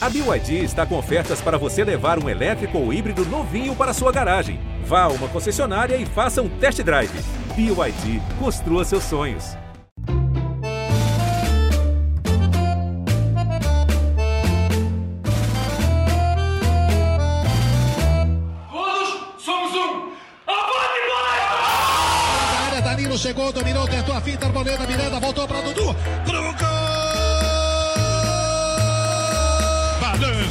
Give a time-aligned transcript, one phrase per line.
[0.00, 4.12] A BYD está com ofertas para você levar um elétrico ou híbrido novinho para sua
[4.12, 4.60] garagem.
[4.84, 7.10] Vá a uma concessionária e faça um test drive.
[7.56, 9.56] BYD, construa seus sonhos.
[18.70, 20.12] Todos somos um.
[20.46, 21.34] Avante, bola!
[22.52, 25.92] Na área, Danilo chegou, dominou, tentou a finta, Arboleda, Miranda, voltou para Dudu.
[26.24, 26.67] Pro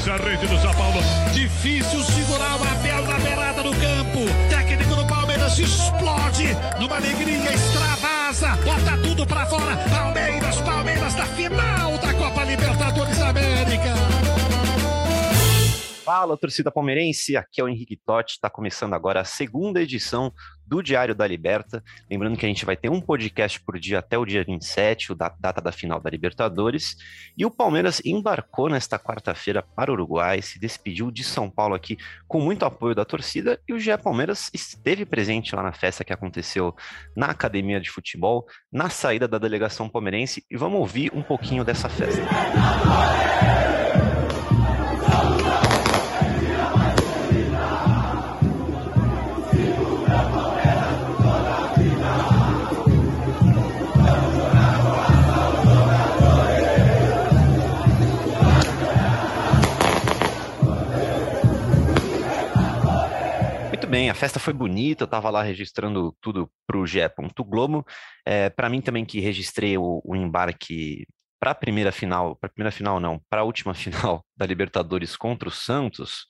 [0.10, 1.02] a rede do São Paulo.
[1.34, 4.26] Difícil segurar o Abel na beirada do campo.
[4.50, 9.76] Técnico do Palmeiras explode numa alegria, extravasa, bota tudo para fora.
[9.90, 14.37] Palmeiras, Palmeiras na final da Copa Libertadores da América.
[16.08, 20.32] Fala, torcida palmeirense, aqui é o Henrique Totti, está começando agora a segunda edição
[20.66, 21.84] do Diário da Liberta.
[22.10, 25.16] Lembrando que a gente vai ter um podcast por dia até o dia 27, o
[25.16, 26.96] da data da final da Libertadores.
[27.38, 31.98] E o Palmeiras embarcou nesta quarta-feira para o Uruguai, se despediu de São Paulo aqui
[32.26, 33.60] com muito apoio da torcida.
[33.68, 36.74] E o GE Palmeiras esteve presente lá na festa que aconteceu
[37.18, 40.42] na academia de futebol, na saída da delegação palmeirense.
[40.50, 42.22] E vamos ouvir um pouquinho dessa festa.
[64.18, 67.00] Festa foi bonita, eu estava lá registrando tudo para o GE.
[67.46, 67.86] Globo.
[68.26, 71.06] É, para mim também que registrei o, o embarque
[71.40, 75.48] para a primeira final, para primeira final não, para a última final da Libertadores contra
[75.48, 76.26] o Santos,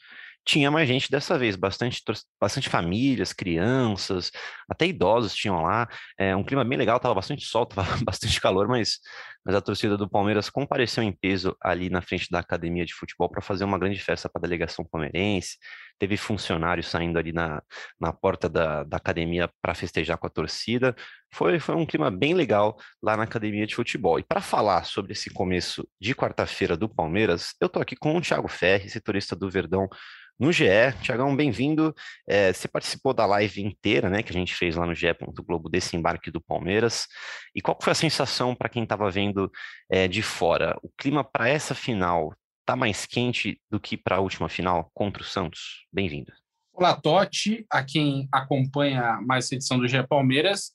[0.47, 2.01] tinha mais gente dessa vez, bastante,
[2.39, 4.31] bastante famílias, crianças,
[4.69, 5.87] até idosos tinham lá.
[6.17, 8.99] É, um clima bem legal, tava bastante sol, tava bastante calor, mas,
[9.45, 13.29] mas a torcida do Palmeiras compareceu em peso ali na frente da academia de futebol
[13.29, 15.57] para fazer uma grande festa para a delegação palmeirense.
[15.99, 17.61] Teve funcionários saindo ali na,
[17.99, 20.95] na porta da, da academia para festejar com a torcida.
[21.33, 24.19] Foi, foi um clima bem legal lá na academia de futebol.
[24.19, 28.21] E para falar sobre esse começo de quarta-feira do Palmeiras, eu tô aqui com o
[28.21, 29.89] Thiago Ferri, setorista do Verdão
[30.39, 30.65] no GE.
[31.01, 31.93] Tiagão, bem-vindo.
[32.27, 35.07] É, você participou da live inteira, né, que a gente fez lá no GE.
[35.45, 37.07] Globo desse embarque do Palmeiras.
[37.55, 39.51] E qual foi a sensação para quem estava vendo
[39.89, 40.77] é, de fora?
[40.83, 42.33] O clima para essa final
[42.67, 45.85] está mais quente do que para a última final contra o Santos?
[45.91, 46.33] Bem-vindo.
[46.73, 50.73] Olá, Totti, a quem acompanha mais essa edição do GE Palmeiras.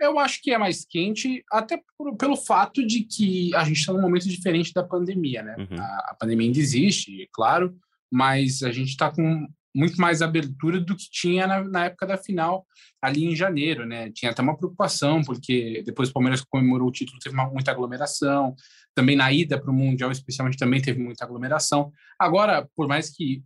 [0.00, 3.92] Eu acho que é mais quente, até por, pelo fato de que a gente está
[3.92, 5.56] num momento diferente da pandemia, né?
[5.58, 5.78] Uhum.
[5.78, 7.76] A, a pandemia ainda existe, claro,
[8.10, 12.16] mas a gente está com muito mais abertura do que tinha na, na, época da
[12.16, 12.66] final,
[13.00, 14.10] ali em janeiro, né?
[14.10, 18.56] Tinha até uma preocupação, porque depois o Palmeiras comemorou o título, teve uma, muita aglomeração.
[18.96, 21.92] Também na ida para o Mundial, especialmente, também teve muita aglomeração.
[22.18, 23.42] Agora, por mais que,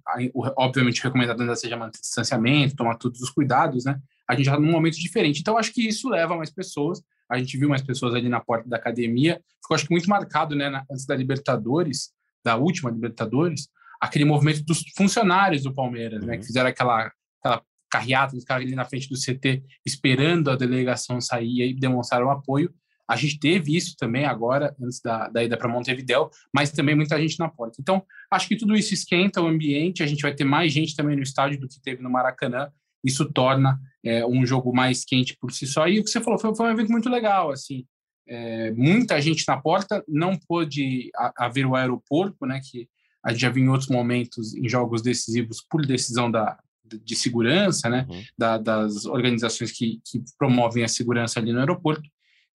[0.57, 4.01] obviamente, recomendado ainda seja manter distanciamento, tomar todos os cuidados, né?
[4.29, 5.41] A gente já está num momento diferente.
[5.41, 7.03] Então, acho que isso leva mais pessoas.
[7.29, 9.43] A gente viu mais pessoas ali na porta da academia.
[9.61, 10.85] Ficou, acho que, muito marcado, né?
[10.89, 12.13] Antes da Libertadores,
[12.45, 13.69] da última Libertadores,
[14.01, 16.29] aquele movimento dos funcionários do Palmeiras, uhum.
[16.29, 16.47] né, que uhum.
[16.47, 21.71] fizeram aquela, aquela carreata, os caras ali na frente do CT esperando a delegação sair
[21.71, 22.73] e demonstraram apoio.
[23.11, 27.21] A gente teve isso também agora, antes da, da ida para Montevidéu, mas também muita
[27.21, 27.79] gente na porta.
[27.81, 31.17] Então, acho que tudo isso esquenta o ambiente, a gente vai ter mais gente também
[31.17, 32.71] no estádio do que teve no Maracanã,
[33.05, 35.89] isso torna é, um jogo mais quente por si só.
[35.89, 37.85] E o que você falou foi, foi um evento muito legal, assim,
[38.29, 42.89] é, muita gente na porta, não pôde haver o aeroporto, né, que
[43.25, 47.89] a gente já viu em outros momentos, em jogos decisivos, por decisão da, de segurança,
[47.91, 48.23] né, uhum.
[48.39, 52.09] da, das organizações que, que, promovem a segurança ali no aeroporto.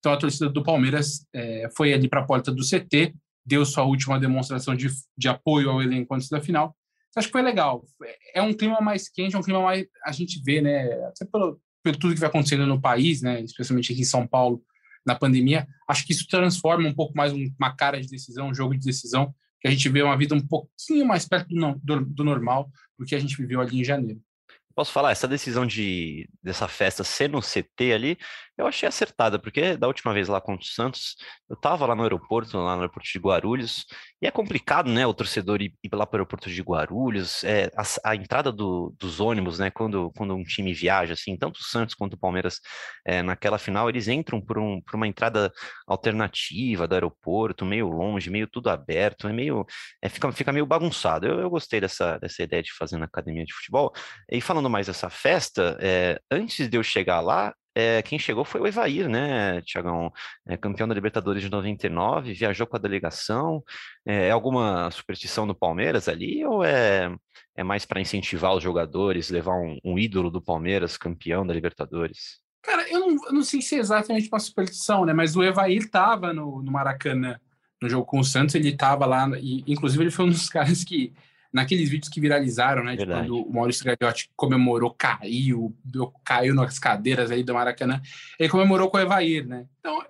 [0.05, 3.85] Então, a torcida do Palmeiras é, foi ali para a porta do CT, deu sua
[3.85, 6.77] última demonstração de, de apoio ao elenco antes da final.
[7.09, 7.83] Então, acho que foi legal.
[8.31, 9.87] É um clima mais quente, é um clima mais.
[10.05, 13.93] A gente vê, né, até pelo, pelo tudo que vai acontecendo no país, né, especialmente
[13.93, 14.61] aqui em São Paulo,
[15.03, 18.77] na pandemia, acho que isso transforma um pouco mais uma cara de decisão, um jogo
[18.77, 22.23] de decisão, que a gente vê uma vida um pouquinho mais perto do, do, do
[22.23, 24.21] normal do que a gente viveu ali em janeiro.
[24.75, 28.17] Posso falar, essa decisão de dessa festa ser no CT ali,
[28.57, 31.15] eu achei acertada, porque da última vez lá contra o Santos,
[31.49, 33.85] eu estava lá no aeroporto, lá no aeroporto de Guarulhos,
[34.21, 37.69] e é complicado, né, o torcedor ir, ir lá para o aeroporto de Guarulhos, é,
[37.75, 41.63] a, a entrada do, dos ônibus, né, quando, quando um time viaja, assim, tanto o
[41.63, 42.59] Santos quanto o Palmeiras,
[43.05, 45.51] é, naquela final, eles entram por, um, por uma entrada
[45.87, 49.65] alternativa do aeroporto, meio longe, meio tudo aberto, é meio,
[50.01, 51.25] é, fica, fica meio bagunçado.
[51.27, 53.91] Eu, eu gostei dessa, dessa ideia de fazer na academia de futebol.
[54.31, 58.61] E falando mais dessa festa, é, antes de eu chegar lá, é, quem chegou foi
[58.61, 60.11] o Evair, né, Tiagão?
[60.47, 63.61] É, campeão da Libertadores de 99, viajou com a delegação.
[64.05, 67.13] É, é alguma superstição do Palmeiras ali ou é,
[67.53, 72.39] é mais para incentivar os jogadores, levar um, um, ídolo do Palmeiras, campeão da Libertadores?
[72.63, 75.11] Cara, eu não, eu não sei se é exatamente uma superstição, né?
[75.11, 77.37] Mas o Evair estava no, no Maracanã
[77.81, 80.83] no jogo com o Santos, ele estava lá, e inclusive ele foi um dos caras
[80.83, 81.13] que
[81.55, 82.97] naqueles vídeos que viralizaram, né?
[82.97, 85.73] De quando o Maurício Gagliotti comemorou, caiu,
[86.25, 88.01] caiu nas cadeiras aí do Maracanã,
[88.37, 89.65] ele comemorou com o Evair, né?
[89.79, 90.03] Então,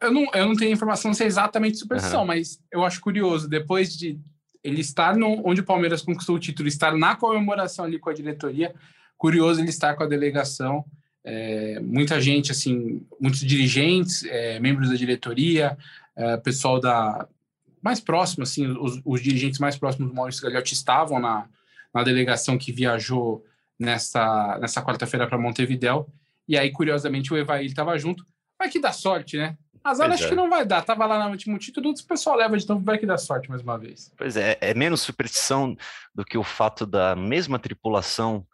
[0.00, 2.28] eu não, eu não tenho informação se é exatamente superstição, uhum.
[2.28, 4.20] mas eu acho curioso, depois de
[4.62, 8.14] ele estar no, onde o Palmeiras conquistou o título, estar na comemoração ali com a
[8.14, 8.72] diretoria,
[9.18, 10.84] curioso ele estar com a delegação,
[11.24, 15.76] é, muita gente, assim, muitos dirigentes, é, membros da diretoria,
[16.14, 17.26] é, pessoal da,
[17.84, 21.46] mais próximo, assim, os, os, dirigentes mais próximos do Maurício Gagliotti estavam na,
[21.92, 23.44] na delegação que viajou
[23.78, 26.08] nessa, nessa quarta-feira para Montevidéu.
[26.48, 28.26] E aí, curiosamente, o Evaí estava junto.
[28.58, 29.58] Vai que dá sorte, né?
[29.84, 30.28] Azar acho é.
[30.30, 30.82] que não vai dar.
[30.82, 33.60] Tava lá no último título, o pessoal leva de novo, vai que dá sorte mais
[33.60, 34.10] uma vez.
[34.16, 35.76] Pois é, é menos superstição
[36.14, 38.46] do que o fato da mesma tripulação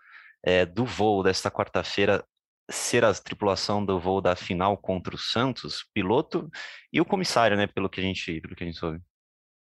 [0.42, 2.24] é, do voo desta quarta-feira
[2.68, 6.50] ser a tripulação do voo da final contra o Santos, piloto
[6.92, 7.68] e o comissário, né?
[7.68, 9.00] Pelo que a gente, pelo que a gente soube.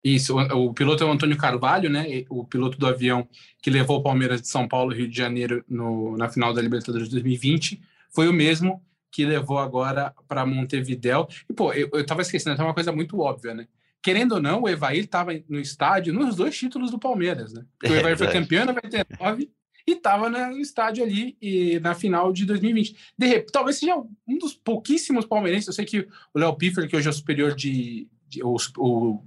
[0.03, 2.05] Isso, o, o, piloto é o Antônio Carvalho, né?
[2.29, 3.27] O piloto do avião
[3.61, 7.09] que levou o Palmeiras de São Paulo Rio de Janeiro no, na final da Libertadores
[7.09, 8.81] 2020, foi o mesmo
[9.11, 11.27] que levou agora para Montevidéu.
[11.49, 13.67] E, pô, eu, eu tava esquecendo, é uma coisa muito óbvia, né?
[14.01, 17.65] Querendo ou não, o Evair estava no estádio nos dois títulos do Palmeiras, né?
[17.83, 19.49] O Evair é foi campeão em 99
[19.85, 22.95] e estava no estádio ali e, na final de 2020.
[23.17, 25.67] De repente, talvez seja um dos pouquíssimos palmeirenses.
[25.67, 29.23] Eu sei que o Léo Piffer, que hoje é o superior de, de o o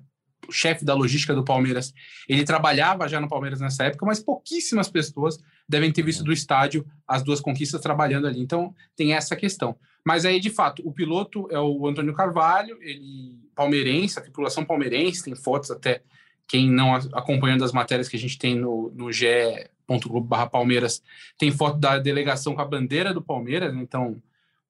[0.51, 1.95] chefe da logística do Palmeiras,
[2.29, 6.85] ele trabalhava já no Palmeiras nessa época, mas pouquíssimas pessoas devem ter visto do estádio
[7.07, 8.41] as duas conquistas trabalhando ali.
[8.41, 9.77] Então, tem essa questão.
[10.05, 15.25] Mas aí, de fato, o piloto é o Antônio Carvalho, ele palmeirense, a tripulação palmeirense,
[15.25, 16.03] tem fotos até,
[16.49, 21.03] quem não acompanhando as matérias que a gente tem no, no ge.globo barra Palmeiras,
[21.39, 24.21] tem foto da delegação com a bandeira do Palmeiras, então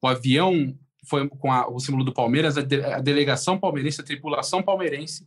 [0.00, 4.04] o avião foi com a, o símbolo do Palmeiras, a, de, a delegação palmeirense, a
[4.04, 5.26] tripulação palmeirense,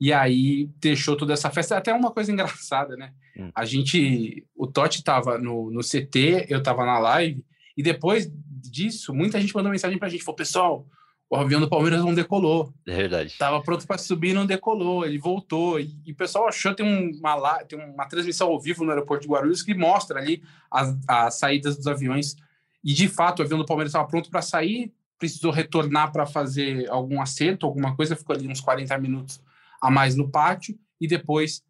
[0.00, 1.76] e aí deixou toda essa festa.
[1.76, 3.12] Até uma coisa engraçada, né?
[3.36, 3.50] Hum.
[3.54, 4.46] A gente.
[4.54, 7.44] O Totti tava no, no CT, eu tava na live,
[7.76, 10.86] e depois disso, muita gente mandou mensagem pra gente: falou, pessoal,
[11.30, 12.72] o avião do Palmeiras não decolou.
[12.86, 13.36] É verdade.
[13.38, 15.80] Tava pronto para subir não decolou, ele voltou.
[15.80, 19.32] E, e, o pessoal achou tem uma, tem uma transmissão ao vivo no aeroporto de
[19.32, 22.36] Guarulhos que mostra ali as, as saídas dos aviões.
[22.84, 26.88] E de fato, o avião do Palmeiras estava pronto para sair, precisou retornar para fazer
[26.88, 29.40] algum acerto, alguma coisa, ficou ali uns 40 minutos
[29.86, 31.62] a mais no pátio e depois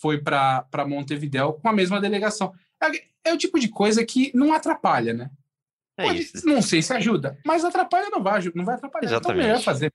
[0.00, 2.52] foi para Montevidéu com a mesma delegação.
[2.82, 5.30] É, é, o tipo de coisa que não atrapalha, né?
[5.98, 6.46] É Pode, isso.
[6.46, 9.06] Não sei se ajuda, mas atrapalha não vai, não vai atrapalhar.
[9.06, 9.40] Exatamente.
[9.40, 9.92] Então, melhor fazer.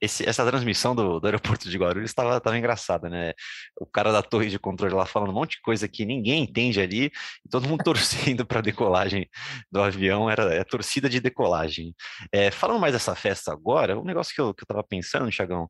[0.00, 3.32] Esse, essa transmissão do, do, aeroporto de Guarulhos estava tava engraçada, né?
[3.80, 6.80] O cara da torre de controle lá falando um monte de coisa que ninguém entende
[6.80, 7.10] ali,
[7.50, 9.28] todo mundo torcendo para a decolagem
[9.72, 11.96] do avião, era é torcida de decolagem.
[12.30, 15.68] É, falando mais dessa festa agora, um negócio que eu, que eu tava pensando, Chagão,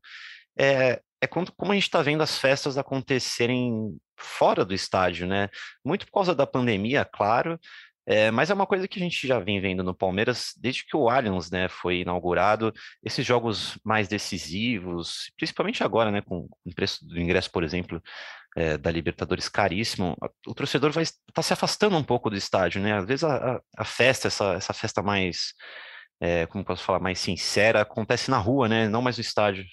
[0.59, 5.49] é, é como, como a gente está vendo as festas acontecerem fora do estádio, né?
[5.85, 7.59] Muito por causa da pandemia, claro,
[8.11, 10.97] é, mas é uma coisa que a gente já vem vendo no Palmeiras desde que
[10.97, 12.73] o Allianz né, foi inaugurado.
[13.05, 18.03] Esses jogos mais decisivos, principalmente agora, né, com o preço do ingresso, por exemplo,
[18.57, 20.17] é, da Libertadores caríssimo,
[20.47, 22.97] o torcedor vai estar tá se afastando um pouco do estádio, né?
[22.97, 25.53] Às vezes a, a, a festa, essa, essa festa mais,
[26.19, 28.89] é, como posso falar, mais sincera, acontece na rua, né?
[28.89, 29.67] Não mais no estádio.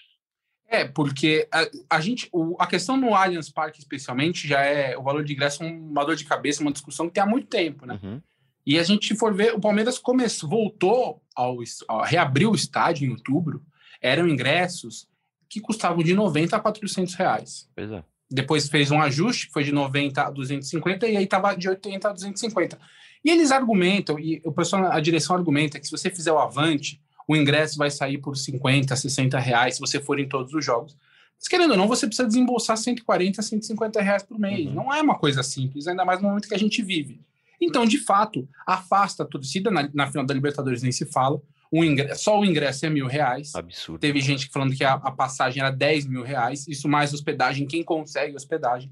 [0.67, 5.03] É, porque a, a gente, o, a questão no Allianz Parque, especialmente, já é o
[5.03, 7.99] valor de ingresso uma dor de cabeça, uma discussão que tem há muito tempo, né?
[8.01, 8.21] Uhum.
[8.65, 11.57] E a gente for ver, o Palmeiras começou, voltou ao,
[11.87, 13.63] ao reabriu o estádio em outubro,
[14.01, 15.07] eram ingressos
[15.47, 17.69] que custavam de 90 a 400 reais.
[17.75, 18.03] Pois é.
[18.29, 22.11] Depois fez um ajuste, foi de 90 a 250, e aí estava de 80 a
[22.11, 22.79] 250.
[23.23, 27.01] E eles argumentam, e o pessoal, a direção argumenta que se você fizer o Avante,
[27.27, 30.95] o ingresso vai sair por 50, 60 reais se você for em todos os jogos.
[31.37, 34.67] Mas querendo ou não, você precisa desembolsar 140, 150 reais por mês.
[34.67, 34.73] Uhum.
[34.73, 37.19] Não é uma coisa simples, ainda mais no momento que a gente vive.
[37.59, 39.71] Então, de fato, afasta a torcida.
[39.71, 41.41] Na, na final da Libertadores nem se fala.
[41.71, 43.53] O ingresso, só o ingresso é mil reais.
[43.55, 43.99] Absurdo.
[43.99, 46.67] Teve gente falando que a, a passagem era 10 mil reais.
[46.67, 48.91] Isso mais hospedagem, quem consegue hospedagem.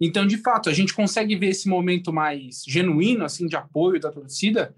[0.00, 4.10] Então, de fato, a gente consegue ver esse momento mais genuíno, assim, de apoio da
[4.10, 4.74] torcida,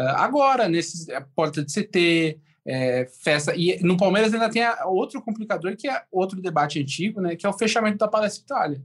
[0.00, 3.54] agora, nesse é, porta de CT, é, festa.
[3.56, 7.36] E no Palmeiras ainda tem outro complicador, que é outro debate antigo, né?
[7.36, 8.82] Que é o fechamento da Palestra Itália.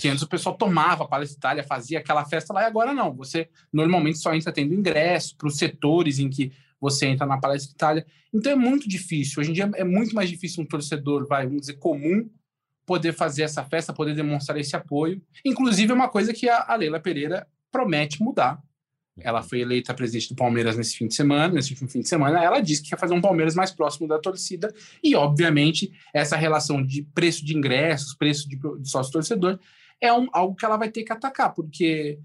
[0.00, 3.12] Que antes o pessoal tomava a Palestra Itália, fazia aquela festa lá, e agora não.
[3.14, 7.72] Você normalmente só entra tendo ingresso para os setores em que você entra na Palestra
[7.72, 8.06] Itália.
[8.32, 9.40] Então é muito difícil.
[9.40, 12.30] Hoje em dia é muito mais difícil um torcedor, vai, vamos dizer, comum,
[12.86, 15.20] poder fazer essa festa, poder demonstrar esse apoio.
[15.44, 18.62] Inclusive, é uma coisa que a Leila Pereira promete mudar.
[19.20, 22.42] Ela foi eleita presidente do Palmeiras nesse fim de semana, nesse último fim de semana.
[22.42, 24.72] Ela disse que quer fazer um Palmeiras mais próximo da torcida.
[25.02, 29.58] E, obviamente, essa relação de preço de ingressos, preço de, de sócio-torcedor,
[30.00, 32.18] é um, algo que ela vai ter que atacar, porque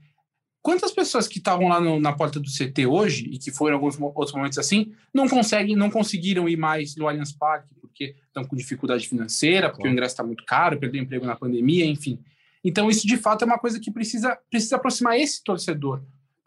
[0.61, 3.75] quantas pessoas que estavam lá no, na porta do CT hoje, e que foram em
[3.75, 8.45] alguns outros momentos assim, não conseguem, não conseguiram ir mais no Allianz Parque, porque estão
[8.45, 12.19] com dificuldade financeira, porque o ingresso está muito caro, perdeu emprego na pandemia, enfim.
[12.63, 16.01] Então, isso de fato é uma coisa que precisa, precisa aproximar esse torcedor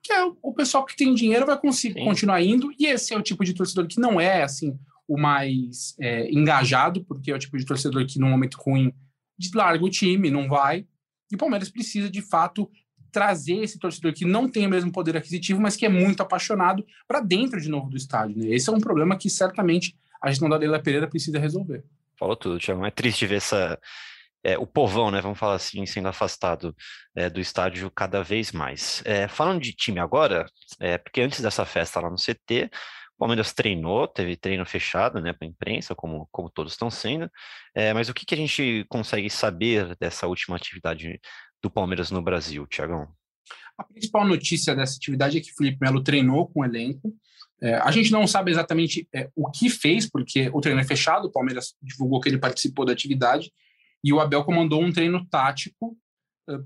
[0.07, 3.23] que é o pessoal que tem dinheiro vai conseguir continuar indo, e esse é o
[3.23, 7.57] tipo de torcedor que não é assim o mais é, engajado, porque é o tipo
[7.57, 8.93] de torcedor que no momento ruim
[9.55, 10.87] larga o time, não vai.
[11.31, 12.71] E o Palmeiras precisa de fato
[13.13, 16.85] trazer esse torcedor que não tem o mesmo poder aquisitivo, mas que é muito apaixonado
[17.07, 18.37] para dentro de novo do estádio.
[18.37, 18.49] Né?
[18.55, 21.85] Esse é um problema que certamente a gestão da Leila Pereira precisa resolver.
[22.19, 22.85] Falou tudo, Tiago.
[22.85, 23.79] É triste ver essa,
[24.47, 26.73] é, o povão, né, vamos falar assim, sendo afastado
[27.17, 29.03] é, do estádio cada vez mais.
[29.05, 30.47] É, falando de time agora,
[30.79, 32.71] é, porque antes dessa festa lá no CT,
[33.17, 37.29] o Palmeiras treinou, teve treino fechado, né, para a imprensa, como, como todos estão sendo,
[37.75, 41.21] é, mas o que, que a gente consegue saber dessa última atividade
[41.61, 43.09] do Palmeiras no Brasil, Tiagão?
[43.77, 47.13] A principal notícia dessa atividade é que Felipe Melo treinou com o elenco,
[47.61, 51.27] é, a gente não sabe exatamente é, o que fez, porque o treino é fechado,
[51.27, 53.51] o Palmeiras divulgou que ele participou da atividade,
[54.07, 55.99] e o Abel comandou um treino tático,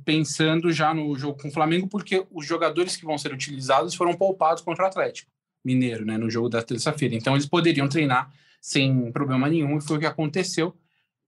[0.04, 4.12] pensando já no jogo com o Flamengo, porque os jogadores que vão ser utilizados foram
[4.12, 5.32] poupados contra o Atlético
[5.64, 7.14] Mineiro, né, no jogo da terça-feira.
[7.14, 8.30] Então eles poderiam treinar
[8.60, 10.76] sem problema nenhum, e foi o que aconteceu.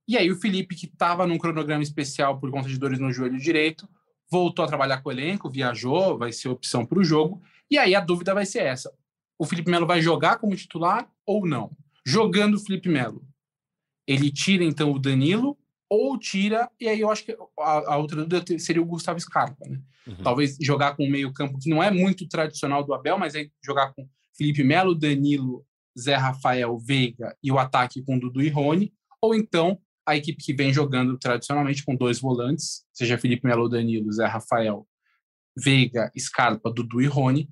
[0.07, 3.39] E aí o Felipe, que estava num cronograma especial por conta de dores no joelho
[3.39, 3.89] direito,
[4.31, 7.41] voltou a trabalhar com o elenco, viajou, vai ser opção para o jogo.
[7.71, 8.93] E aí a dúvida vai ser essa:
[9.39, 11.75] o Felipe Melo vai jogar como titular ou não?
[12.05, 13.27] Jogando o Felipe Melo,
[14.07, 15.57] ele tira então o Danilo
[15.93, 19.69] ou tira, e aí eu acho que a, a outra dúvida seria o Gustavo Scarpa,
[19.69, 19.79] né?
[20.07, 20.23] Uhum.
[20.23, 23.93] Talvez jogar com um meio-campo que não é muito tradicional do Abel, mas aí jogar
[23.93, 25.67] com Felipe Melo, Danilo,
[25.99, 30.55] Zé Rafael, Veiga e o ataque com Dudu e Rony, ou então a equipe que
[30.55, 34.89] vem jogando tradicionalmente com dois volantes, seja Felipe Melo, Danilo, Zé Rafael,
[35.55, 37.51] Veiga, Scarpa, Dudu e Rony.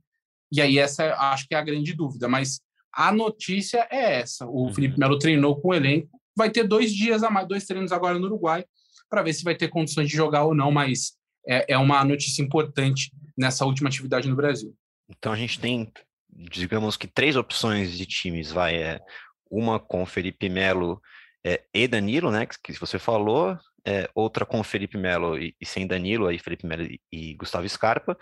[0.51, 2.59] E aí essa acho que é a grande dúvida, mas
[2.91, 4.47] a notícia é essa.
[4.47, 4.75] O uhum.
[4.75, 8.19] Felipe Melo treinou com o elenco vai ter dois dias a mais, dois treinos agora
[8.19, 8.65] no Uruguai,
[9.11, 11.13] para ver se vai ter condições de jogar ou não, mas
[11.47, 14.75] é, é uma notícia importante nessa última atividade no Brasil.
[15.09, 15.93] Então a gente tem,
[16.31, 19.01] digamos que três opções de times, vai, é,
[19.51, 21.03] uma com Felipe Melo
[21.45, 25.87] é, e Danilo, né, que, você falou, é, outra com Felipe Melo e, e, sem
[25.87, 28.17] Danilo, aí Felipe Melo e, e Gustavo Scarpa,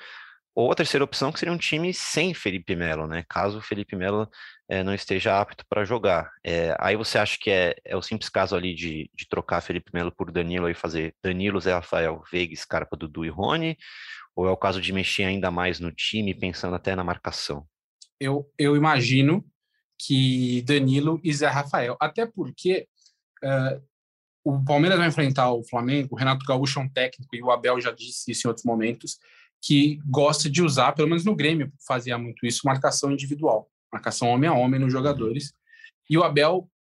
[0.59, 3.25] ou a terceira opção, que seria um time sem Felipe Melo, né?
[3.29, 4.29] Caso o Felipe Melo
[4.69, 6.33] é, não esteja apto para jogar.
[6.43, 9.93] É, aí você acha que é, é o simples caso ali de, de trocar Felipe
[9.95, 13.79] Melo por Danilo e fazer Danilo, Zé Rafael, Veiga, Scarpa, Dudu e Rony?
[14.35, 17.65] Ou é o caso de mexer ainda mais no time, pensando até na marcação?
[18.19, 19.45] Eu, eu imagino
[19.97, 22.89] que Danilo e Zé Rafael, até porque
[23.45, 23.81] uh,
[24.43, 27.81] o Palmeiras vai enfrentar o Flamengo, o Renato Gaúcho é um técnico e o Abel
[27.81, 29.21] já disse isso em outros momentos,
[29.61, 34.49] que gosta de usar, pelo menos no Grêmio fazia muito isso, marcação individual, marcação homem
[34.49, 35.53] a homem nos jogadores.
[36.09, 36.71] E o Abel,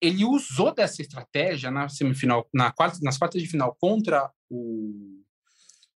[0.00, 5.22] ele usou dessa estratégia na semifinal, na quarta, nas quartas de final contra o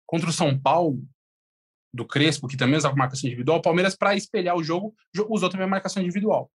[0.05, 1.03] contra o São Paulo
[1.93, 4.95] do Crespo, que também usava marcação individual, o Palmeiras para espelhar o jogo
[5.29, 6.51] usou também marcação individual.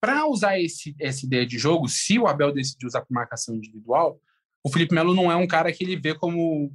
[0.00, 4.20] Para usar esse, essa ideia de jogo, se o Abel decidir usar por marcação individual,
[4.62, 6.72] o Felipe Melo não é um cara que ele vê como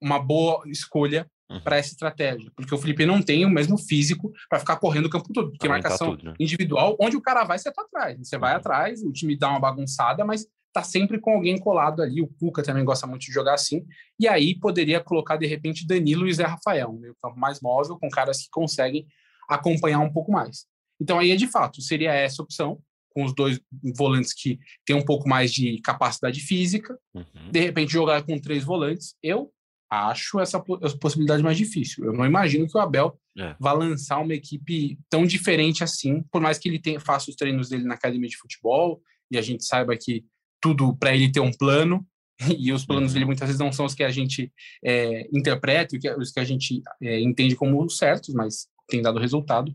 [0.00, 1.30] uma boa escolha.
[1.64, 5.10] Para essa estratégia, porque o Felipe não tem o mesmo físico para ficar correndo o
[5.10, 6.34] campo todo, porque marcação tudo, né?
[6.38, 8.58] individual, onde o cara vai, você tá atrás, você vai uhum.
[8.58, 12.62] atrás, o time dá uma bagunçada, mas tá sempre com alguém colado ali, o Cuca
[12.62, 13.84] também gosta muito de jogar assim,
[14.18, 17.98] e aí poderia colocar de repente Danilo e Zé Rafael, um meio campo mais móvel,
[17.98, 19.06] com caras que conseguem
[19.48, 20.66] acompanhar um pouco mais.
[21.00, 22.80] Então aí é de fato, seria essa opção,
[23.12, 23.60] com os dois
[23.96, 27.50] volantes que têm um pouco mais de capacidade física, uhum.
[27.50, 29.14] de repente jogar com três volantes.
[29.20, 29.52] Eu
[29.90, 30.60] acho essa
[31.00, 32.04] possibilidade mais difícil.
[32.04, 33.56] Eu não imagino que o Abel é.
[33.58, 37.68] vá lançar uma equipe tão diferente assim, por mais que ele tenha, faça os treinos
[37.68, 40.24] dele na academia de futebol e a gente saiba que
[40.60, 42.06] tudo para ele ter um plano
[42.56, 43.14] e os planos uhum.
[43.14, 44.52] dele muitas vezes não são os que a gente
[44.84, 49.74] é, interpreta, os que a gente é, entende como certos, mas tem dado resultado.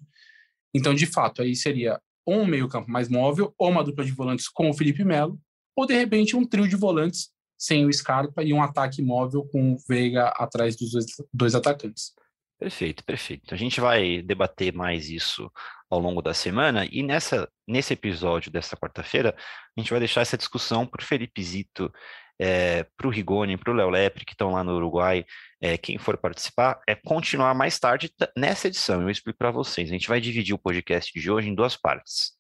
[0.74, 4.48] Então, de fato, aí seria um meio campo mais móvel ou uma dupla de volantes
[4.48, 5.40] com o Felipe Melo
[5.76, 9.74] ou de repente um trio de volantes sem o Scarpa e um ataque móvel com
[9.74, 10.92] o Veiga atrás dos
[11.34, 12.14] dois, atacantes.
[12.58, 13.54] Perfeito, perfeito.
[13.54, 15.52] A gente vai debater mais isso
[15.90, 19.36] ao longo da semana e nessa, nesse episódio desta quarta-feira
[19.78, 21.92] a gente vai deixar essa discussão para o Felipe Zito,
[22.40, 25.26] é, para o Rigoni, para o Léo Lepre, que estão lá no Uruguai,
[25.62, 29.02] é, quem for participar, é continuar mais tarde nessa edição.
[29.02, 29.90] Eu explico para vocês.
[29.90, 32.34] A gente vai dividir o podcast de hoje em duas partes.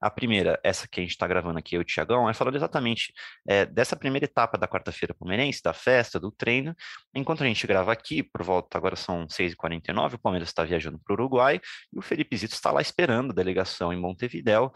[0.00, 2.56] A primeira, essa que a gente está gravando aqui, eu e o Tiagão, é falando
[2.56, 3.12] exatamente
[3.46, 6.74] é, dessa primeira etapa da quarta-feira palmeirense, da festa, do treino.
[7.14, 11.12] Enquanto a gente grava aqui, por volta, agora são 6h49, o Palmeiras está viajando para
[11.12, 11.60] o Uruguai
[11.92, 14.72] e o Felipe Zito está lá esperando a delegação em Montevidéu.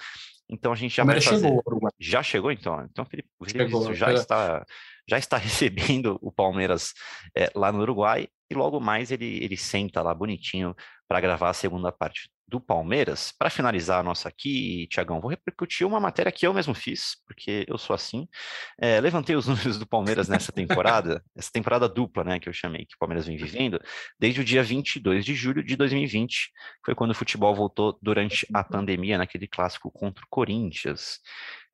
[0.48, 1.48] Então a gente já vai fazer...
[1.48, 2.86] Chegou, já chegou, então?
[2.90, 4.64] Então o Felipe chegou, já, está,
[5.08, 6.92] já está recebendo o Palmeiras
[7.36, 10.74] é, lá no Uruguai e logo mais ele, ele senta lá bonitinho
[11.08, 15.86] para gravar a segunda parte do Palmeiras, para finalizar a nossa aqui, Tiagão, vou repercutir
[15.86, 18.28] uma matéria que eu mesmo fiz, porque eu sou assim.
[18.78, 22.84] É, levantei os números do Palmeiras nessa temporada, essa temporada dupla, né, que eu chamei,
[22.84, 23.80] que o Palmeiras vem vivendo,
[24.18, 26.50] desde o dia 22 de julho de 2020,
[26.84, 31.20] foi quando o futebol voltou durante a pandemia, naquele clássico contra o Corinthians.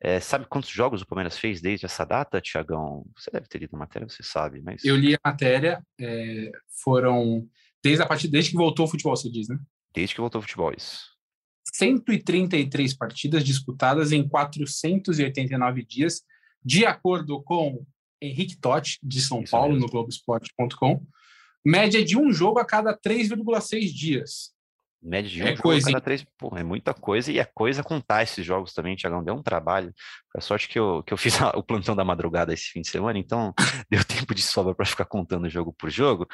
[0.03, 3.05] É, sabe quantos jogos o Palmeiras fez desde essa data, Tiagão?
[3.17, 4.83] Você deve ter lido a matéria, você sabe, mas...
[4.83, 6.51] Eu li a matéria, é,
[6.83, 7.47] foram...
[7.83, 9.59] Desde a partir desde que voltou o futebol, você diz, né?
[9.95, 11.11] Desde que voltou o futebol, isso.
[11.73, 16.23] 133 partidas disputadas em 489 dias,
[16.65, 17.85] de acordo com
[18.21, 19.87] Henrique Totti, de São isso Paulo, mesmo.
[19.87, 21.05] no Globoesporte.com.
[21.65, 24.53] Média de um jogo a cada 3,6 dias.
[25.03, 26.27] Média de um é jogo coisa, a cada três.
[26.37, 29.25] Porra, é muita coisa e é coisa contar esses jogos também, Tiagão.
[29.25, 29.95] Deu um trabalho.
[30.37, 32.89] A sorte que eu, que eu fiz a, o plantão da madrugada esse fim de
[32.89, 33.55] semana, então
[33.91, 36.27] deu tempo de sobra para ficar contando jogo por jogo.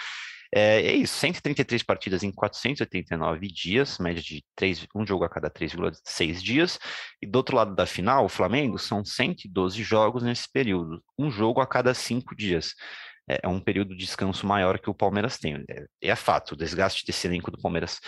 [0.55, 5.51] É, é, isso, 133 partidas em 489 dias, média de 3, um jogo a cada
[5.51, 6.79] 3,6 dias.
[7.21, 11.61] E do outro lado da final, o Flamengo, são 112 jogos nesse período, um jogo
[11.61, 12.75] a cada cinco dias.
[13.29, 15.65] É, é um período de descanso maior que o Palmeiras tem.
[15.69, 18.01] É, é fato, o desgaste desse elenco do Palmeiras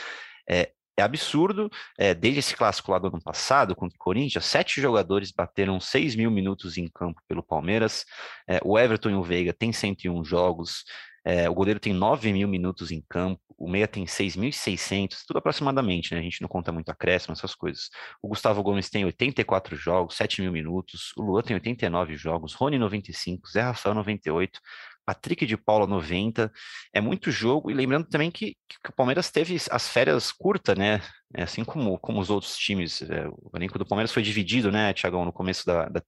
[0.48, 1.70] é, é absurdo.
[1.98, 6.16] É, desde esse clássico lá do ano passado, contra o Corinthians, sete jogadores bateram 6
[6.16, 8.04] mil minutos em campo pelo Palmeiras.
[8.46, 10.84] É, o Everton e o Veiga têm 101 jogos.
[11.24, 16.14] É, o goleiro tem 9 mil minutos em campo, o meia tem 6.600, tudo aproximadamente,
[16.14, 16.20] né?
[16.20, 17.90] A gente não conta muito acréscimo, essas coisas.
[18.22, 22.78] O Gustavo Gomes tem 84 jogos, 7 mil minutos, o Luan tem 89 jogos, Rony
[22.78, 24.60] 95, Zé Rafael 98,
[25.08, 26.52] Patrick de Paula 90,
[26.92, 31.00] é muito jogo, e lembrando também que, que o Palmeiras teve as férias curtas, né,
[31.34, 34.92] é assim como, como os outros times, é, o elenco do Palmeiras foi dividido, né,
[34.92, 36.02] Tiagão, no começo da, da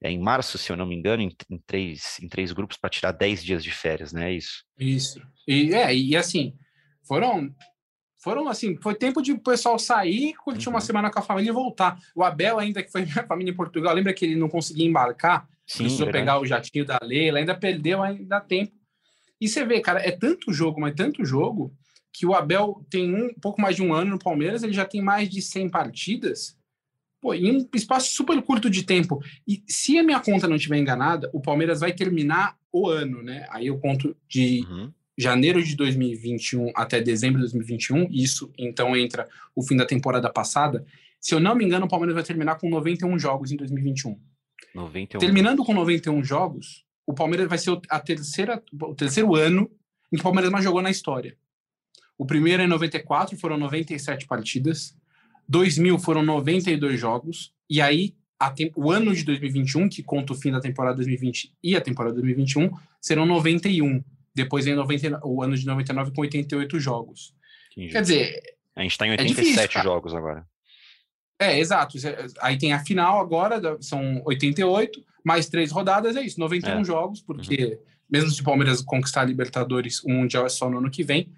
[0.00, 2.90] é, em março, se eu não me engano, em, em três, em três grupos para
[2.90, 4.62] tirar 10 dias de férias, né, é isso?
[4.78, 6.56] Isso, e, é, e assim,
[7.02, 7.52] foram
[8.22, 10.76] foram assim, foi tempo de o pessoal sair, curtir uhum.
[10.76, 11.98] uma semana com a família e voltar.
[12.14, 15.46] O Abel, ainda que foi minha família em Portugal, lembra que ele não conseguia embarcar?
[15.66, 16.24] Sim, precisou verdade.
[16.24, 18.72] pegar o jatinho da Leila, ainda perdeu, ainda dá tempo.
[19.40, 21.74] E você vê, cara, é tanto jogo, mas tanto jogo,
[22.14, 25.02] que o Abel tem um pouco mais de um ano no Palmeiras, ele já tem
[25.02, 26.56] mais de 100 partidas,
[27.20, 29.20] pô, em um espaço super curto de tempo.
[29.46, 33.46] E se a minha conta não estiver enganada, o Palmeiras vai terminar o ano, né?
[33.50, 34.92] Aí eu conto de uhum.
[35.18, 40.86] janeiro de 2021 até dezembro de 2021, isso então entra o fim da temporada passada.
[41.20, 44.16] Se eu não me engano, o Palmeiras vai terminar com 91 jogos em 2021.
[44.74, 45.20] 91.
[45.20, 49.70] Terminando com 91 jogos, o Palmeiras vai ser a terceira, o terceiro ano
[50.12, 51.36] em que o Palmeiras mais jogou na história.
[52.16, 54.96] O primeiro é em 94, foram 97 partidas.
[55.48, 57.52] 2000 foram 92 jogos.
[57.68, 58.14] E aí,
[58.76, 62.70] o ano de 2021, que conta o fim da temporada 2020 e a temporada 2021,
[63.00, 64.02] serão 91.
[64.34, 67.34] Depois vem 90, o ano de 99 com 88 jogos.
[67.72, 67.92] Entendi.
[67.92, 68.42] Quer dizer.
[68.76, 70.46] A gente está em 87 é difícil, jogos agora.
[71.38, 71.96] É, exato.
[72.40, 76.84] Aí tem a final agora, são 88, mais três rodadas, é isso, 91 é.
[76.84, 77.78] jogos, porque uhum.
[78.10, 81.32] mesmo se o Palmeiras conquistar a Libertadores, o Mundial é só no ano que vem.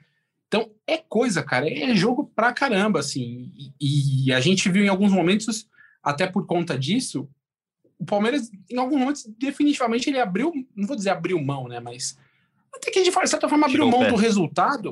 [0.49, 3.53] Então, é coisa, cara, é jogo pra caramba, assim.
[3.81, 5.69] E, e a gente viu em alguns momentos,
[6.03, 7.29] até por conta disso,
[7.99, 12.17] o Palmeiras, em alguns momentos, definitivamente ele abriu, não vou dizer abriu mão, né, mas
[12.75, 14.91] até que de certa forma abriu mão do resultado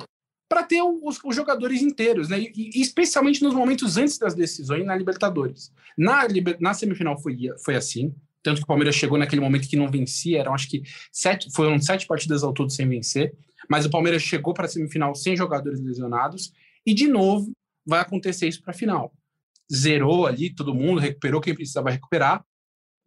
[0.54, 2.38] para ter os, os, jogadores inteiros, né?
[2.38, 5.72] E, e, especialmente nos momentos antes das decisões na Libertadores.
[5.98, 6.28] Na,
[6.60, 10.38] na semifinal foi, foi assim, tanto que o Palmeiras chegou naquele momento que não vencia,
[10.38, 13.34] eram acho que sete, foram sete partidas ao todo sem vencer,
[13.68, 16.52] mas o Palmeiras chegou para a semifinal sem jogadores lesionados
[16.86, 17.52] e de novo
[17.84, 19.12] vai acontecer isso para a final.
[19.74, 22.44] Zerou ali todo mundo, recuperou quem precisava recuperar,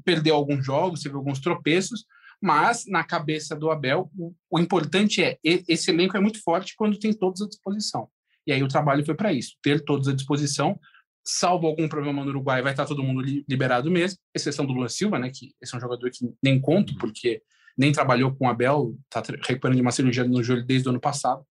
[0.03, 2.05] perdeu alguns jogos, teve alguns tropeços,
[2.41, 6.99] mas, na cabeça do Abel, o, o importante é esse elenco é muito forte quando
[6.99, 8.09] tem todos à disposição.
[8.45, 10.79] E aí o trabalho foi para isso, ter todos à disposição.
[11.25, 15.19] Salvo algum problema no Uruguai, vai estar todo mundo liberado mesmo, exceção do Luan Silva,
[15.19, 15.29] né?
[15.33, 17.41] Que esse é um jogador que nem conto, porque
[17.77, 21.01] nem trabalhou com o Abel, está recuperando de uma cirurgia no joelho desde o ano
[21.01, 21.45] passado.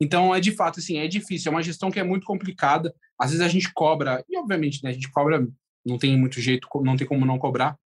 [0.00, 2.94] Então, é de fato, assim, é difícil, é uma gestão que é muito complicada.
[3.18, 5.46] Às vezes a gente cobra, e obviamente, né, a gente cobra,
[5.84, 7.78] não tem muito jeito, não tem como não cobrar,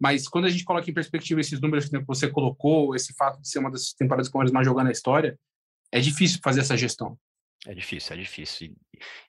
[0.00, 3.48] mas quando a gente coloca em perspectiva esses números que você colocou, esse fato de
[3.48, 5.38] ser uma das temporadas que o Palmeiras mais jogou na história,
[5.92, 7.18] é difícil fazer essa gestão.
[7.66, 8.74] É difícil, é difícil.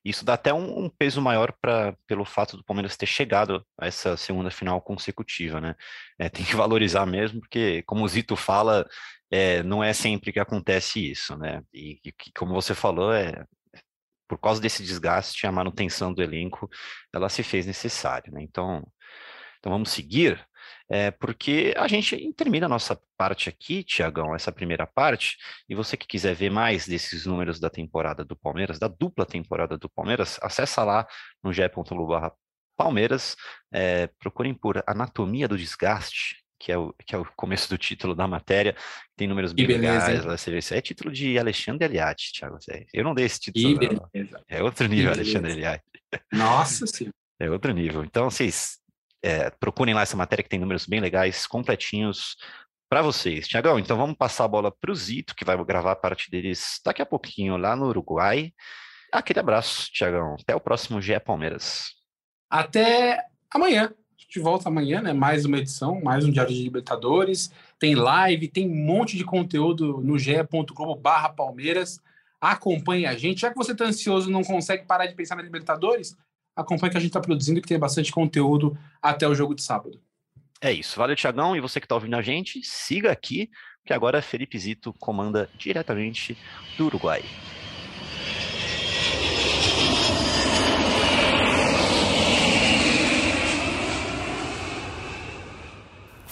[0.05, 3.87] isso dá até um, um peso maior para pelo fato do Palmeiras ter chegado a
[3.87, 5.75] essa segunda final consecutiva, né?
[6.17, 8.87] É, tem que valorizar mesmo, porque, como o Zito fala,
[9.29, 11.61] é, não é sempre que acontece isso, né?
[11.73, 13.43] E, e como você falou, é
[14.29, 16.69] por causa desse desgaste, a manutenção do elenco,
[17.13, 18.41] ela se fez necessária, né?
[18.41, 18.81] Então,
[19.59, 20.41] então vamos seguir
[20.91, 25.37] é, porque a gente termina a nossa parte aqui, Tiagão, essa primeira parte,
[25.69, 29.77] e você que quiser ver mais desses números da temporada do Palmeiras, da dupla temporada
[29.77, 31.07] do Palmeiras, acessa lá
[31.41, 32.35] no ge.globo
[32.75, 33.37] Palmeiras,
[33.71, 38.13] é, procurem por Anatomia do Desgaste, que é, o, que é o começo do título
[38.13, 38.75] da matéria,
[39.15, 42.57] tem números bem beleza, legais, lá, você vê, isso é título de Alexandre Aliati, Thiago,
[42.93, 44.09] eu não dei esse título,
[44.45, 45.85] é outro nível, Alexandre Aliati.
[46.33, 47.15] Nossa Senhora.
[47.41, 48.77] É outro nível, então vocês
[49.23, 52.35] é, procurem lá essa matéria que tem números bem legais, completinhos
[52.89, 53.47] para vocês.
[53.47, 56.81] Tiagão, então vamos passar a bola para o Zito, que vai gravar a parte deles
[56.83, 58.51] daqui a pouquinho lá no Uruguai.
[59.11, 60.35] Aquele abraço, Tiagão.
[60.39, 61.93] Até o próximo GE Palmeiras.
[62.49, 63.93] Até amanhã.
[63.93, 65.13] A gente volta amanhã, né?
[65.13, 67.51] Mais uma edição, mais um Diário de Libertadores.
[67.79, 71.99] Tem live, tem um monte de conteúdo no ge.globo barra Palmeiras.
[72.39, 73.41] Acompanhe a gente.
[73.41, 76.17] Já que você está ansioso não consegue parar de pensar na Libertadores,
[76.55, 79.63] acompanhe que a gente está produzindo e que tem bastante conteúdo até o jogo de
[79.63, 79.99] sábado.
[80.59, 80.97] É isso.
[80.97, 81.55] Valeu, Tiagão.
[81.55, 83.49] E você que está ouvindo a gente, siga aqui,
[83.85, 86.37] que agora Felipe Zito comanda diretamente
[86.77, 87.23] do Uruguai.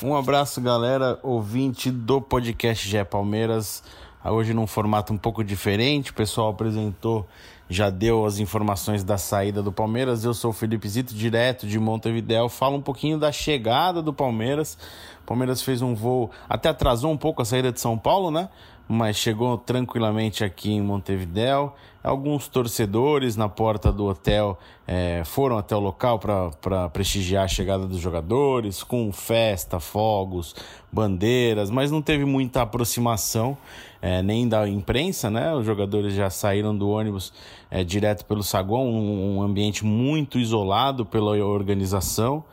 [0.02, 3.84] Um abraço, galera, ouvinte do podcast Gé Palmeiras.
[4.24, 7.28] Hoje num formato um pouco diferente, o pessoal apresentou
[7.70, 10.26] já deu as informações da saída do Palmeiras.
[10.26, 12.50] Eu sou o Felipe Zito, direto de Montevidéu.
[12.50, 14.76] Falo um pouquinho da chegada do Palmeiras.
[15.22, 18.50] O Palmeiras fez um voo, até atrasou um pouco a saída de São Paulo, né?
[18.92, 21.76] Mas chegou tranquilamente aqui em Montevidéu.
[22.04, 27.86] Alguns torcedores na porta do hotel é, foram até o local para prestigiar a chegada
[27.86, 30.56] dos jogadores, com festa, fogos,
[30.92, 33.56] bandeiras, mas não teve muita aproximação
[34.02, 35.54] é, nem da imprensa, né?
[35.54, 37.32] Os jogadores já saíram do ônibus
[37.70, 42.44] é, direto pelo saguão, um, um, ambiente muito isolado pela organização.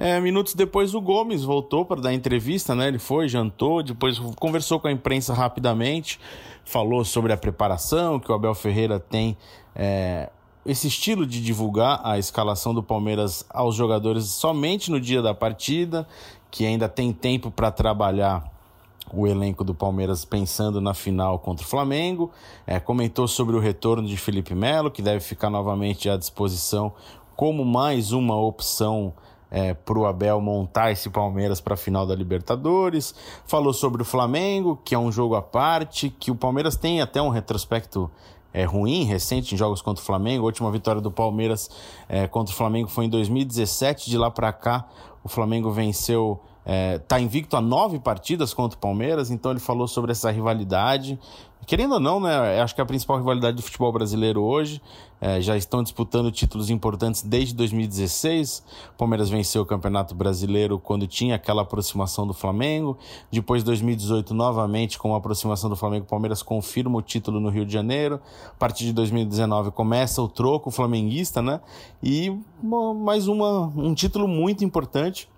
[0.00, 2.86] É, minutos depois o Gomes voltou para dar entrevista, né?
[2.86, 6.20] Ele foi, jantou, depois conversou com a imprensa rapidamente,
[6.64, 9.36] falou sobre a preparação que o Abel Ferreira tem
[9.74, 10.30] é,
[10.64, 16.06] esse estilo de divulgar a escalação do Palmeiras aos jogadores somente no dia da partida,
[16.48, 18.56] que ainda tem tempo para trabalhar
[19.12, 22.30] o elenco do Palmeiras pensando na final contra o Flamengo.
[22.64, 26.92] É, comentou sobre o retorno de Felipe Melo, que deve ficar novamente à disposição
[27.34, 29.12] como mais uma opção
[29.50, 33.14] é, para o Abel montar esse Palmeiras para a final da Libertadores.
[33.46, 37.20] Falou sobre o Flamengo, que é um jogo à parte, que o Palmeiras tem até
[37.20, 38.10] um retrospecto
[38.52, 40.42] é, ruim, recente, em jogos contra o Flamengo.
[40.42, 41.70] A última vitória do Palmeiras
[42.08, 44.10] é, contra o Flamengo foi em 2017.
[44.10, 44.88] De lá para cá,
[45.22, 49.58] o Flamengo venceu Está é, tá invicto a nove partidas contra o Palmeiras, então ele
[49.58, 51.18] falou sobre essa rivalidade.
[51.66, 52.60] Querendo ou não, né?
[52.60, 54.80] Acho que é a principal rivalidade do futebol brasileiro hoje.
[55.18, 58.62] É, já estão disputando títulos importantes desde 2016.
[58.94, 62.98] O Palmeiras venceu o Campeonato Brasileiro quando tinha aquela aproximação do Flamengo.
[63.32, 67.64] Depois, 2018, novamente, com a aproximação do Flamengo, o Palmeiras confirma o título no Rio
[67.64, 68.20] de Janeiro.
[68.46, 71.60] A partir de 2019 começa o troco flamenguista, né?
[72.02, 75.28] E mais uma, um título muito importante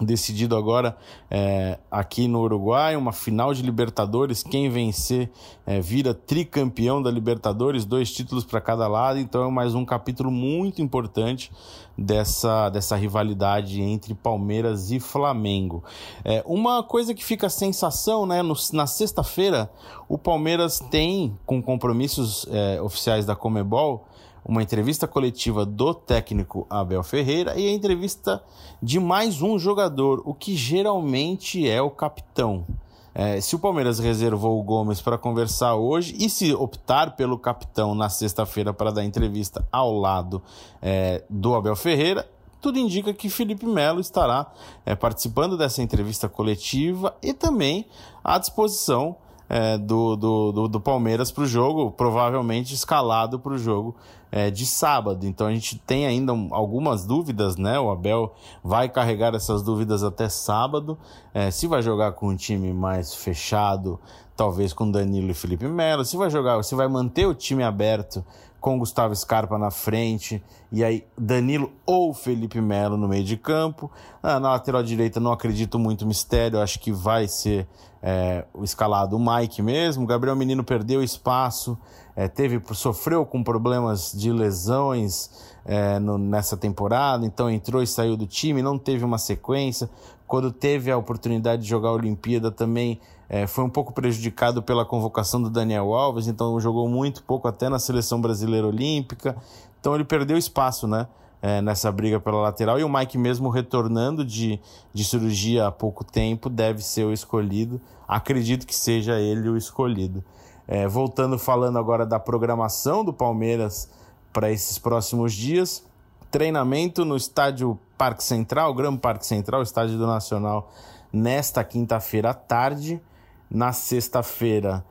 [0.00, 0.96] decidido agora
[1.30, 4.42] é, aqui no Uruguai, uma final de Libertadores.
[4.42, 5.30] Quem vencer
[5.66, 9.18] é, vira tricampeão da Libertadores, dois títulos para cada lado.
[9.18, 11.50] Então é mais um capítulo muito importante
[11.96, 15.82] dessa, dessa rivalidade entre Palmeiras e Flamengo.
[16.24, 18.42] É, uma coisa que fica sensação, né?
[18.42, 19.70] No, na sexta-feira,
[20.08, 24.06] o Palmeiras tem, com compromissos é, oficiais da Comebol,
[24.48, 28.42] uma entrevista coletiva do técnico Abel Ferreira e a entrevista
[28.80, 32.64] de mais um jogador, o que geralmente é o capitão.
[33.12, 37.94] É, se o Palmeiras reservou o Gomes para conversar hoje e se optar pelo capitão
[37.94, 40.40] na sexta-feira para dar entrevista ao lado
[40.80, 42.28] é, do Abel Ferreira,
[42.60, 44.52] tudo indica que Felipe Melo estará
[44.84, 47.86] é, participando dessa entrevista coletiva e também
[48.22, 49.16] à disposição
[49.48, 53.94] é, do, do, do, do, Palmeiras para o jogo, provavelmente escalado para o jogo
[54.30, 55.26] é, de sábado.
[55.26, 57.78] Então a gente tem ainda algumas dúvidas, né?
[57.78, 60.98] O Abel vai carregar essas dúvidas até sábado.
[61.32, 64.00] É, se vai jogar com um time mais fechado,
[64.36, 66.04] talvez com Danilo e Felipe Melo.
[66.04, 68.24] Se vai jogar, se vai manter o time aberto
[68.66, 73.88] com Gustavo Scarpa na frente, e aí Danilo ou Felipe Melo no meio de campo.
[74.20, 77.68] Ah, na lateral direita não acredito muito mistério, acho que vai ser
[78.02, 80.04] é, o escalado o Mike mesmo.
[80.04, 81.78] Gabriel Menino perdeu espaço,
[82.16, 85.30] é, teve sofreu com problemas de lesões
[85.66, 89.90] é, no, nessa temporada, então entrou e saiu do time, não teve uma sequência.
[90.26, 92.98] Quando teve a oportunidade de jogar a Olimpíada também
[93.28, 97.68] é, foi um pouco prejudicado pela convocação do Daniel Alves, então jogou muito pouco até
[97.68, 99.36] na seleção brasileira olímpica.
[99.78, 101.06] Então ele perdeu espaço, né?
[101.42, 102.80] É, nessa briga pela lateral.
[102.80, 104.58] E o Mike, mesmo retornando de,
[104.92, 107.80] de cirurgia há pouco tempo, deve ser o escolhido.
[108.08, 110.24] Acredito que seja ele o escolhido.
[110.68, 113.88] É, voltando falando agora da programação do Palmeiras
[114.32, 115.84] para esses próximos dias.
[116.30, 120.70] Treinamento no estádio Parque Central, Grande Parque Central, estádio do Nacional,
[121.12, 123.00] nesta quinta-feira à tarde.
[123.48, 124.84] Na sexta-feira,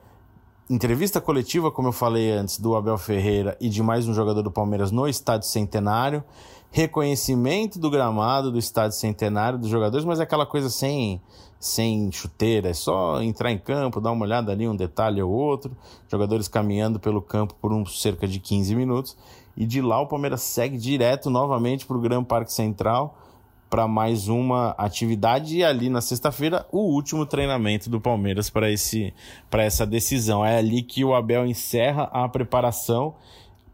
[0.70, 4.50] entrevista coletiva, como eu falei antes, do Abel Ferreira e de mais um jogador do
[4.50, 6.24] Palmeiras no Estádio Centenário.
[6.76, 11.22] Reconhecimento do gramado do Estádio Centenário dos jogadores, mas é aquela coisa sem,
[11.58, 15.72] sem chuteira, é só entrar em campo, dar uma olhada ali, um detalhe ou outro.
[16.12, 19.16] Jogadores caminhando pelo campo por uns cerca de 15 minutos.
[19.56, 23.18] E de lá o Palmeiras segue direto novamente para o Gran Parque Central
[23.70, 29.14] para mais uma atividade e ali na sexta-feira o último treinamento do Palmeiras para esse
[29.50, 30.46] para essa decisão.
[30.46, 33.16] É ali que o Abel encerra a preparação.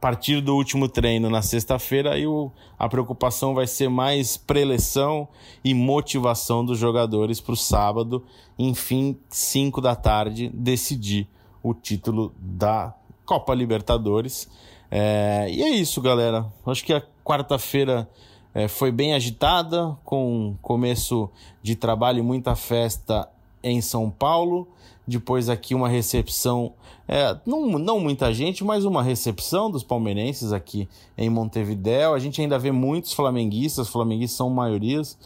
[0.01, 5.27] Partir do último treino na sexta-feira, aí o, a preocupação vai ser mais preleção
[5.63, 8.25] e motivação dos jogadores para o sábado,
[8.57, 11.27] enfim, 5 da tarde, decidir
[11.61, 14.49] o título da Copa Libertadores.
[14.89, 16.47] É, e é isso, galera.
[16.65, 18.09] Acho que a quarta-feira
[18.55, 21.29] é, foi bem agitada, com começo
[21.61, 23.29] de trabalho e muita festa
[23.63, 24.67] em São Paulo.
[25.07, 26.73] Depois aqui uma recepção,
[27.07, 30.87] é, não, não muita gente, mas uma recepção dos palmeirenses aqui
[31.17, 32.13] em Montevidéu.
[32.13, 35.17] A gente ainda vê muitos flamenguistas, flamenguistas são maiorias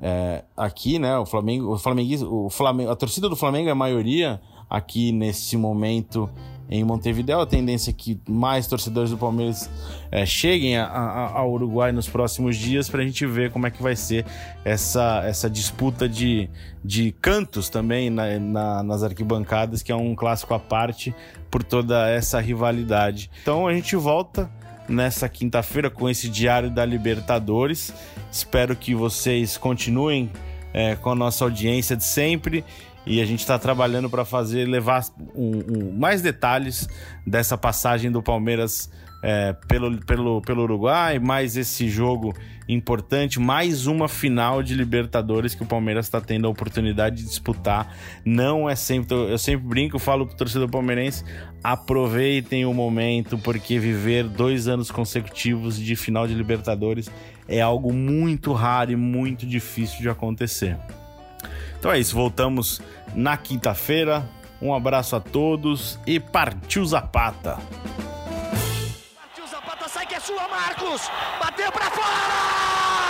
[0.00, 1.18] é, aqui, né?
[1.18, 5.56] O Flamengo, o Flamenguista, o Flamengo, a torcida do Flamengo é a maioria aqui nesse
[5.56, 6.30] momento
[6.70, 7.40] em Montevideo.
[7.40, 9.70] A tendência é que mais torcedores do Palmeiras
[10.10, 13.96] é, cheguem ao Uruguai nos próximos dias para a gente ver como é que vai
[13.96, 14.26] ser
[14.64, 16.48] essa, essa disputa de,
[16.84, 21.14] de cantos também na, na, nas arquibancadas, que é um clássico à parte
[21.50, 23.30] por toda essa rivalidade.
[23.42, 24.50] Então a gente volta
[24.88, 27.92] nessa quinta-feira com esse diário da Libertadores.
[28.30, 30.30] Espero que vocês continuem
[30.72, 32.64] é, com a nossa audiência de sempre
[33.06, 36.88] e a gente está trabalhando para fazer levar um, um, mais detalhes
[37.26, 38.90] dessa passagem do Palmeiras
[39.22, 42.34] é, pelo, pelo, pelo Uruguai, mais esse jogo
[42.68, 47.96] importante, mais uma final de Libertadores que o Palmeiras está tendo a oportunidade de disputar.
[48.24, 51.24] Não é sempre, eu sempre brinco, falo pro torcedor palmeirense,
[51.64, 57.10] aproveitem o momento, porque viver dois anos consecutivos de final de Libertadores
[57.48, 60.76] é algo muito raro e muito difícil de acontecer.
[61.78, 62.80] Então é isso, voltamos
[63.14, 64.28] na quinta-feira.
[64.60, 67.58] Um abraço a todos e partiu Zapata!
[69.14, 71.08] Partiu Zapata, sai que é sua, Marcos!
[71.40, 73.07] Bateu pra fora!